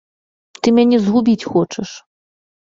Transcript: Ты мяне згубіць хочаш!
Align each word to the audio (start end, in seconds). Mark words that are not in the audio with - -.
Ты 0.61 0.67
мяне 0.77 0.97
згубіць 1.05 1.47
хочаш! 1.53 1.89